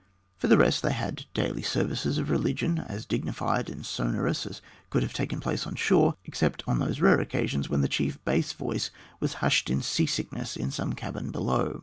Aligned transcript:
For 0.35 0.47
the 0.47 0.57
rest, 0.57 0.81
they 0.81 0.93
had 0.93 1.27
daily 1.35 1.61
services 1.61 2.17
of 2.17 2.31
religion, 2.31 2.79
as 2.79 3.05
dignified 3.05 3.69
and 3.69 3.85
sonorous 3.85 4.47
as 4.47 4.59
could 4.89 5.03
have 5.03 5.13
taken 5.13 5.39
place 5.39 5.67
on 5.67 5.75
shore, 5.75 6.15
except 6.25 6.63
on 6.65 6.79
those 6.79 6.99
rare 6.99 7.21
occasions 7.21 7.69
when 7.69 7.81
the 7.81 7.87
chief 7.87 8.17
bass 8.25 8.51
voice 8.53 8.89
was 9.19 9.35
hushed 9.45 9.69
in 9.69 9.83
seasickness 9.83 10.55
in 10.57 10.71
some 10.71 10.93
cabin 10.93 11.29
below. 11.29 11.79